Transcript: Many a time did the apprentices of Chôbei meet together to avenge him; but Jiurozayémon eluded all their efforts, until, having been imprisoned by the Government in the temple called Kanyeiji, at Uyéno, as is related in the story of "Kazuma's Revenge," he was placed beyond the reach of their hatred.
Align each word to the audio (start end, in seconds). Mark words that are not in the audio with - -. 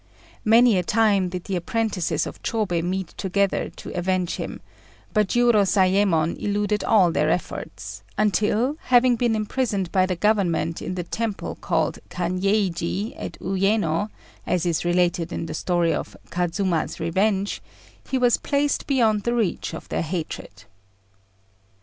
Many 0.43 0.79
a 0.79 0.83
time 0.83 1.29
did 1.29 1.43
the 1.43 1.55
apprentices 1.57 2.25
of 2.25 2.41
Chôbei 2.41 2.81
meet 2.83 3.09
together 3.17 3.69
to 3.75 3.91
avenge 3.91 4.37
him; 4.37 4.59
but 5.13 5.27
Jiurozayémon 5.27 6.39
eluded 6.41 6.83
all 6.83 7.11
their 7.11 7.29
efforts, 7.29 8.01
until, 8.17 8.77
having 8.85 9.15
been 9.15 9.35
imprisoned 9.35 9.91
by 9.91 10.07
the 10.07 10.15
Government 10.15 10.81
in 10.81 10.95
the 10.95 11.03
temple 11.03 11.53
called 11.53 11.99
Kanyeiji, 12.09 13.13
at 13.15 13.33
Uyéno, 13.33 14.09
as 14.47 14.65
is 14.65 14.83
related 14.83 15.31
in 15.31 15.45
the 15.45 15.53
story 15.53 15.93
of 15.93 16.17
"Kazuma's 16.31 16.99
Revenge," 16.99 17.61
he 18.09 18.17
was 18.17 18.37
placed 18.37 18.87
beyond 18.87 19.21
the 19.21 19.35
reach 19.35 19.71
of 19.75 19.87
their 19.89 20.01
hatred. 20.01 20.63